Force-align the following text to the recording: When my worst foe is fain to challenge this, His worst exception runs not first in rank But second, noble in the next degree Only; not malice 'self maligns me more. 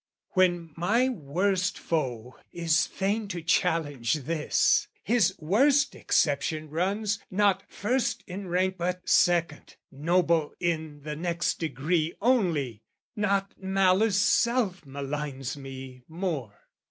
When 0.31 0.71
my 0.75 1.09
worst 1.09 1.77
foe 1.77 2.35
is 2.51 2.87
fain 2.87 3.27
to 3.27 3.41
challenge 3.43 4.23
this, 4.23 4.87
His 5.03 5.35
worst 5.37 5.93
exception 5.93 6.71
runs 6.71 7.19
not 7.29 7.61
first 7.69 8.23
in 8.25 8.47
rank 8.47 8.77
But 8.79 9.07
second, 9.07 9.75
noble 9.91 10.55
in 10.59 11.03
the 11.03 11.15
next 11.15 11.59
degree 11.59 12.15
Only; 12.19 12.81
not 13.15 13.53
malice 13.61 14.17
'self 14.19 14.87
maligns 14.87 15.55
me 15.55 16.01
more. 16.07 16.61